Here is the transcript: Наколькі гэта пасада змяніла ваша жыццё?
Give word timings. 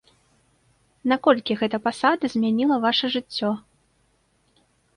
Наколькі 1.11 1.57
гэта 1.59 1.77
пасада 1.85 2.25
змяніла 2.37 2.75
ваша 2.89 3.05
жыццё? 3.19 3.51